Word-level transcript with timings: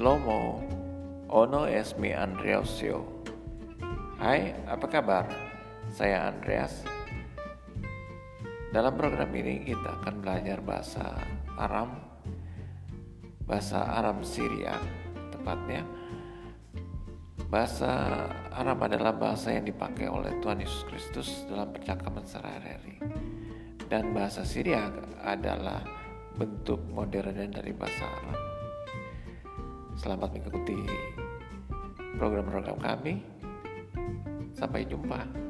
Slomo. 0.00 0.56
Ono 1.28 1.68
Esmi 1.68 2.16
Andreasio. 2.16 3.04
Hai, 4.16 4.48
apa 4.64 4.88
kabar? 4.88 5.28
Saya 5.92 6.32
Andreas. 6.32 6.88
Dalam 8.72 8.96
program 8.96 9.28
ini 9.36 9.60
kita 9.60 10.00
akan 10.00 10.24
belajar 10.24 10.64
bahasa 10.64 11.04
Aram 11.52 12.00
Bahasa 13.44 13.84
Aram 14.00 14.24
Syria 14.24 14.72
tepatnya. 15.36 15.84
Bahasa 17.52 18.24
Aram 18.56 18.80
adalah 18.80 19.12
bahasa 19.12 19.52
yang 19.52 19.68
dipakai 19.68 20.08
oleh 20.08 20.32
Tuhan 20.40 20.64
Yesus 20.64 20.80
Kristus 20.88 21.28
dalam 21.44 21.76
percakapan 21.76 22.24
sehari-hari. 22.24 22.96
Dan 23.84 24.16
bahasa 24.16 24.48
Syria 24.48 24.88
adalah 25.20 25.84
bentuk 26.40 26.80
modern 26.88 27.52
dari 27.52 27.76
bahasa 27.76 28.08
Arab 28.08 28.59
Selamat 30.00 30.32
mengikuti 30.32 30.80
program-program 32.16 32.80
kami. 32.80 33.20
Sampai 34.56 34.88
jumpa. 34.88 35.49